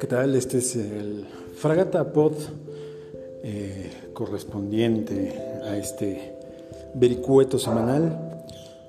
[0.00, 0.34] ¿Qué tal?
[0.34, 2.32] Este es el Fragata Pod
[3.44, 6.34] eh, correspondiente a este
[6.94, 8.42] vericueto semanal,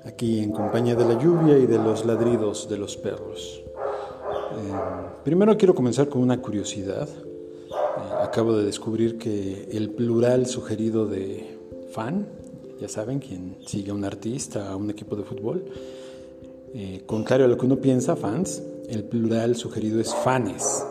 [0.04, 3.62] aquí en compañía de la lluvia y de los ladridos de los perros.
[3.62, 4.72] Eh,
[5.22, 7.08] primero quiero comenzar con una curiosidad.
[7.08, 7.72] Eh,
[8.20, 11.56] acabo de descubrir que el plural sugerido de
[11.92, 12.26] fan,
[12.80, 15.64] ya saben, quien sigue a un artista, a un equipo de fútbol,
[17.06, 20.84] contrario a lo que uno piensa, fans, el plural sugerido es fanes.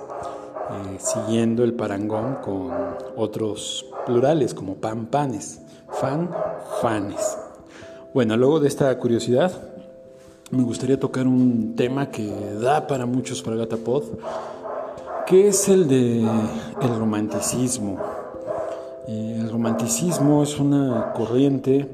[0.67, 2.71] Eh, siguiendo el parangón con
[3.15, 6.31] otros plurales como pan, panes, fan,
[6.81, 7.37] fanes.
[8.15, 9.51] Bueno, luego de esta curiosidad,
[10.49, 12.27] me gustaría tocar un tema que
[12.59, 14.05] da para muchos para Gatapod,
[15.27, 17.99] que es el de el romanticismo.
[19.07, 21.87] Eh, el romanticismo es una corriente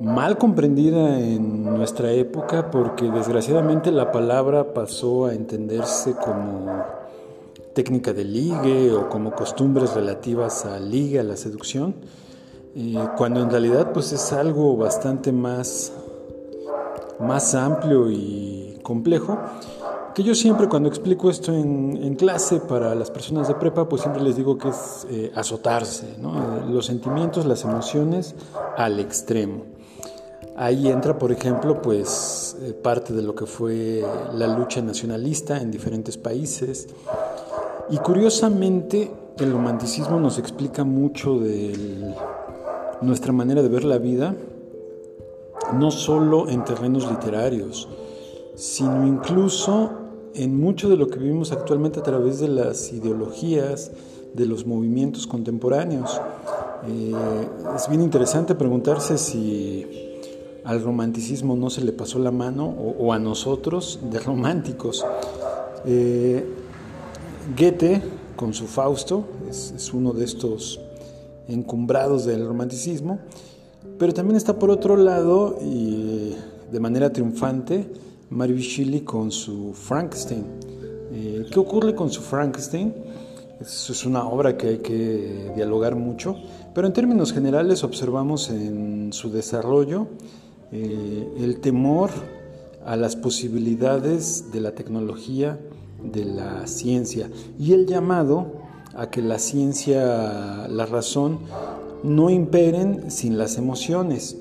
[0.00, 6.84] mal comprendida en nuestra época porque desgraciadamente la palabra pasó a entenderse como
[7.74, 11.94] técnica de ligue o como costumbres relativas al ligue, a la seducción,
[12.74, 15.92] eh, cuando en realidad pues es algo bastante más,
[17.20, 19.38] más amplio y complejo,
[20.14, 24.22] que yo siempre cuando explico esto en, clase para las personas de prepa, pues siempre
[24.22, 26.16] les digo que es eh, azotarse,
[26.68, 28.34] los sentimientos, las emociones
[28.76, 29.64] al extremo.
[30.56, 34.04] Ahí entra, por ejemplo, pues eh, parte de lo que fue
[34.34, 36.88] la lucha nacionalista en diferentes países,
[37.90, 42.14] y curiosamente, el romanticismo nos explica mucho de
[43.00, 44.34] nuestra manera de ver la vida,
[45.74, 47.88] no solo en terrenos literarios,
[48.54, 49.90] sino incluso
[50.34, 53.90] en mucho de lo que vivimos actualmente a través de las ideologías,
[54.34, 56.20] de los movimientos contemporáneos.
[56.88, 57.12] Eh,
[57.76, 59.86] es bien interesante preguntarse si
[60.64, 65.04] al romanticismo no se le pasó la mano o, a nosotros de románticos.
[65.84, 66.46] Eh,
[67.56, 68.02] Goethe,
[68.36, 70.80] con su Fausto, es, uno de estos
[71.48, 73.18] encumbrados del romanticismo,
[73.98, 76.34] pero también está por otro lado, y
[76.70, 77.86] de manera triunfante,
[78.30, 80.44] Mary Shelley con su Frankenstein.
[81.12, 82.94] Eh, ¿Qué ocurre con su Frankenstein?
[83.60, 86.36] Es, una obra que hay que dialogar mucho,
[86.74, 90.08] pero en términos generales observamos en su desarrollo
[90.72, 92.10] eh, el temor
[92.84, 95.60] a las posibilidades de la tecnología,
[96.02, 98.46] de la ciencia y el llamado
[98.94, 101.38] a que la ciencia, la razón,
[102.02, 104.36] no imperen sin las emociones.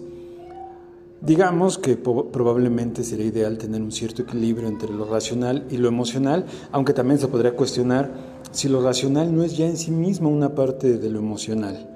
[1.22, 6.46] Digamos que probablemente sería ideal tener un cierto equilibrio entre lo racional y lo emocional,
[6.72, 8.12] aunque también se podría cuestionar
[8.52, 11.96] si lo racional no es ya en sí mismo una parte de lo emocional.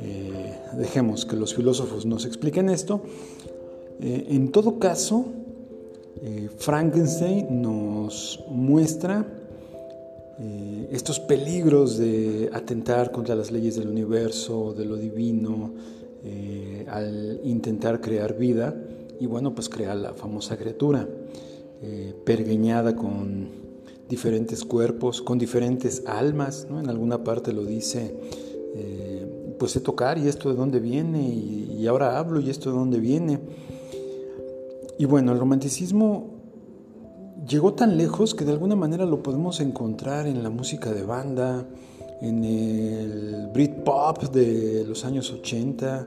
[0.00, 3.00] Eh, dejemos que los filósofos nos expliquen esto.
[4.00, 5.24] Eh, en todo caso,
[6.22, 9.26] eh, Frankenstein nos muestra
[10.40, 15.72] eh, estos peligros de atentar contra las leyes del universo, de lo divino,
[16.24, 18.74] eh, al intentar crear vida
[19.20, 21.08] y bueno, pues crear la famosa criatura,
[22.24, 23.48] pergueñada con
[24.08, 26.80] diferentes cuerpos, con diferentes almas, ¿no?
[26.80, 28.14] en alguna parte lo dice,
[29.58, 32.98] pues sé tocar y esto de dónde viene y ahora hablo y esto de dónde
[32.98, 33.38] viene.
[34.98, 36.37] Y bueno, el romanticismo
[37.48, 41.64] llegó tan lejos que de alguna manera lo podemos encontrar en la música de banda,
[42.20, 46.06] en el Britpop de los años 80,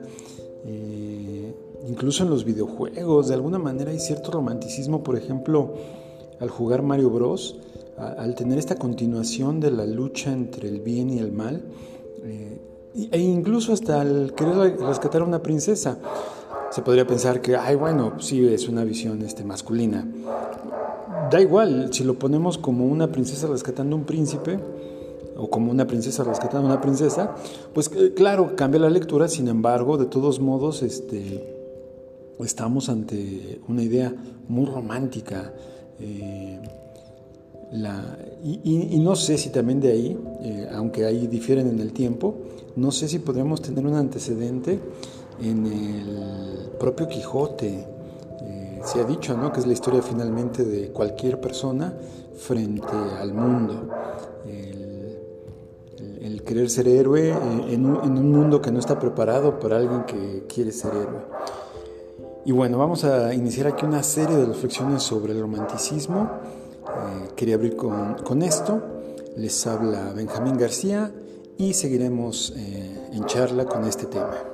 [0.66, 1.54] eh,
[1.88, 3.28] incluso en los videojuegos.
[3.28, 5.74] De alguna manera hay cierto romanticismo, por ejemplo,
[6.40, 7.56] al jugar Mario Bros,
[7.98, 11.62] al tener esta continuación de la lucha entre el bien y el mal,
[12.24, 12.60] eh,
[13.10, 15.98] e incluso hasta al querer rescatar a una princesa
[16.70, 20.06] se podría pensar que, ay, bueno, sí es una visión este, masculina.
[21.30, 24.58] Da igual, si lo ponemos como una princesa rescatando un príncipe,
[25.36, 27.34] o como una princesa rescatando a una princesa,
[27.72, 31.44] pues eh, claro, cambia la lectura, sin embargo, de todos modos, este,
[32.40, 34.14] estamos ante una idea
[34.48, 35.52] muy romántica.
[35.98, 36.60] Eh,
[38.44, 42.34] y, no sé si también de ahí, eh, aunque ahí difieren en el tiempo,
[42.76, 44.78] no sé si podríamos tener un antecedente
[45.42, 47.86] en el propio Quijote.
[48.40, 49.52] Eh, se ha dicho ¿no?
[49.52, 51.94] que es la historia finalmente de cualquier persona
[52.36, 53.88] frente al mundo.
[56.20, 57.34] El, querer ser héroe eh,
[57.68, 61.20] en un, mundo que no está preparado para alguien que quiere ser héroe.
[62.44, 66.28] Y bueno, vamos a iniciar aquí una serie de reflexiones sobre el romanticismo.
[66.84, 68.82] Eh, quería abrir con, con, esto.
[69.36, 71.12] Les habla Benjamín García
[71.56, 74.51] y seguiremos en charla con este tema.